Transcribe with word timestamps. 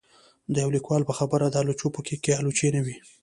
د 0.53 0.55
يو 0.63 0.69
ليکوال 0.75 1.01
په 1.07 1.13
خبره 1.19 1.45
د 1.49 1.55
آلوچو 1.61 1.87
په 1.95 2.01
کېک 2.05 2.19
کې 2.23 2.37
آلوچې 2.39 2.67
نه 2.75 2.81
وې 2.85 2.95